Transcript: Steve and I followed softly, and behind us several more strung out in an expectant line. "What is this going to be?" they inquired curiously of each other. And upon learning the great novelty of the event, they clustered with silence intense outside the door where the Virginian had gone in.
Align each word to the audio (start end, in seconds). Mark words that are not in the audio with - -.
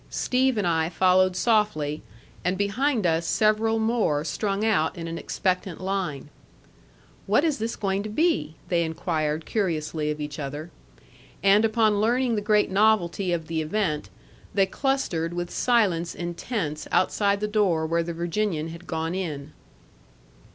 Steve 0.09 0.57
and 0.57 0.65
I 0.65 0.89
followed 0.89 1.35
softly, 1.35 2.01
and 2.43 2.57
behind 2.57 3.05
us 3.05 3.27
several 3.27 3.77
more 3.77 4.23
strung 4.23 4.65
out 4.65 4.97
in 4.97 5.07
an 5.07 5.19
expectant 5.19 5.79
line. 5.79 6.31
"What 7.27 7.43
is 7.43 7.59
this 7.59 7.75
going 7.75 8.01
to 8.01 8.09
be?" 8.09 8.55
they 8.69 8.81
inquired 8.83 9.45
curiously 9.45 10.09
of 10.09 10.19
each 10.19 10.39
other. 10.39 10.71
And 11.43 11.63
upon 11.63 12.01
learning 12.01 12.33
the 12.33 12.41
great 12.41 12.71
novelty 12.71 13.31
of 13.31 13.45
the 13.45 13.61
event, 13.61 14.09
they 14.55 14.65
clustered 14.65 15.35
with 15.35 15.51
silence 15.51 16.15
intense 16.15 16.87
outside 16.91 17.39
the 17.39 17.47
door 17.47 17.85
where 17.85 18.01
the 18.01 18.11
Virginian 18.11 18.69
had 18.69 18.87
gone 18.87 19.13
in. 19.13 19.53